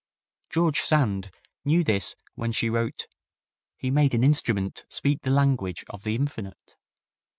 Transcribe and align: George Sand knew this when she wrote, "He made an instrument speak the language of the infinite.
George 0.49 0.79
Sand 0.79 1.29
knew 1.63 1.83
this 1.83 2.15
when 2.33 2.51
she 2.51 2.71
wrote, 2.71 3.05
"He 3.77 3.91
made 3.91 4.15
an 4.15 4.23
instrument 4.23 4.83
speak 4.89 5.21
the 5.21 5.29
language 5.29 5.85
of 5.91 6.01
the 6.03 6.15
infinite. 6.15 6.75